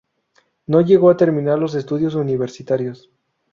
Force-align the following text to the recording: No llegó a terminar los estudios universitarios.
No 0.65 0.81
llegó 0.81 1.11
a 1.11 1.15
terminar 1.17 1.59
los 1.59 1.75
estudios 1.75 2.15
universitarios. 2.15 3.11